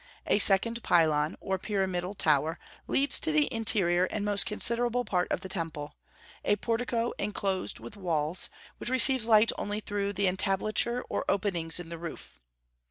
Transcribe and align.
A 0.25 0.39
second 0.39 0.81
pylon, 0.81 1.37
or 1.39 1.59
pyramidal 1.59 2.15
tower, 2.15 2.57
leads 2.87 3.19
to 3.19 3.31
the 3.31 3.47
interior 3.53 4.05
and 4.05 4.25
most 4.25 4.47
considerable 4.47 5.05
part 5.05 5.31
of 5.31 5.41
the 5.41 5.47
temple, 5.47 5.93
a 6.43 6.55
portico 6.55 7.11
inclosed 7.19 7.79
with 7.79 7.95
walls, 7.95 8.49
which 8.79 8.89
receives 8.89 9.27
light 9.27 9.51
only 9.59 9.79
through 9.79 10.13
the 10.13 10.27
entablature 10.27 11.03
or 11.07 11.23
openings 11.29 11.79
in 11.79 11.89
the 11.89 11.99
roof. 11.99 12.39